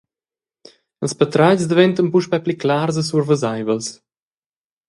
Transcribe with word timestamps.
Ils 1.05 1.15
patratgs 1.19 1.65
daventan 1.69 2.11
puspei 2.13 2.43
pli 2.43 2.55
clars 2.61 2.95
e 3.01 3.03
surveseivels. 3.05 3.87